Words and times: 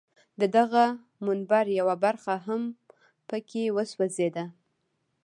د 0.39 0.41
دغه 0.57 0.83
منبر 1.25 1.65
یوه 1.79 1.95
برخه 2.05 2.35
هم 2.47 2.61
په 3.27 3.37
کې 3.49 3.63
وسوځېده. 3.75 4.45